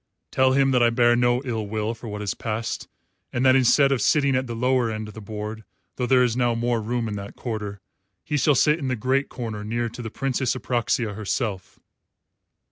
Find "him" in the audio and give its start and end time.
0.53-0.71